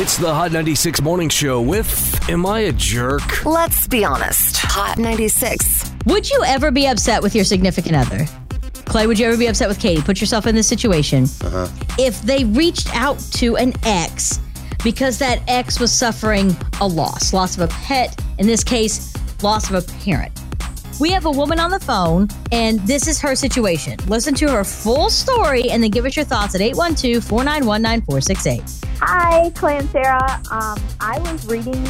[0.00, 3.44] It's the Hot 96 Morning Show with Am I a Jerk?
[3.44, 4.58] Let's be honest.
[4.58, 5.92] Hot 96.
[6.06, 8.24] Would you ever be upset with your significant other?
[8.84, 10.00] Clay, would you ever be upset with Katie?
[10.00, 11.24] Put yourself in this situation.
[11.24, 11.66] Uh-huh.
[11.98, 14.38] If they reached out to an ex
[14.84, 19.12] because that ex was suffering a loss, loss of a pet, in this case,
[19.42, 20.30] loss of a parent.
[21.00, 23.98] We have a woman on the phone, and this is her situation.
[24.06, 28.87] Listen to her full story and then give us your thoughts at 812 491 9468.
[29.00, 30.42] Hi, Clay and Sarah.
[30.50, 31.86] Um, I was reading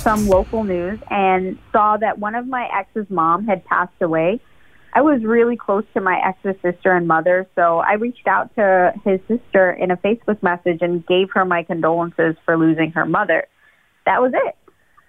[0.00, 4.40] some local news and saw that one of my ex's mom had passed away.
[4.92, 8.92] I was really close to my ex's sister and mother, so I reached out to
[9.06, 13.46] his sister in a Facebook message and gave her my condolences for losing her mother.
[14.04, 14.56] That was it.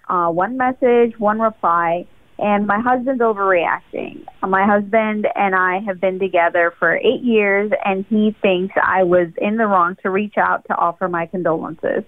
[0.08, 2.06] Uh, one message, one reply,
[2.38, 4.24] and my husband's overreacting.
[4.42, 9.28] My husband and I have been together for eight years, and he thinks I was
[9.38, 12.04] in the wrong to reach out to offer my condolences.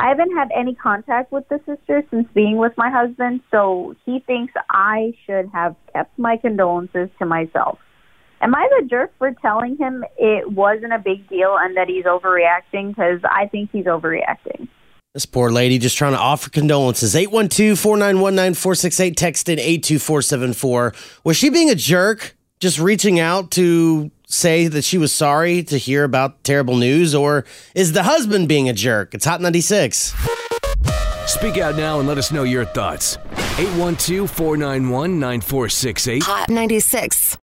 [0.00, 4.20] I haven't had any contact with the sister since being with my husband, so he
[4.20, 7.78] thinks I should have kept my condolences to myself.
[8.40, 12.04] Am I the jerk for telling him it wasn't a big deal and that he's
[12.04, 12.90] overreacting?
[12.90, 14.68] Because I think he's overreacting.
[15.14, 17.16] This poor lady just trying to offer condolences.
[17.16, 20.94] 812 491 9468, text in 82474.
[21.24, 25.78] Was she being a jerk, just reaching out to say that she was sorry to
[25.78, 29.14] hear about terrible news, or is the husband being a jerk?
[29.14, 30.14] It's Hot 96.
[31.26, 33.16] Speak out now and let us know your thoughts.
[33.58, 36.22] 812 491 9468.
[36.22, 37.36] Hot 96.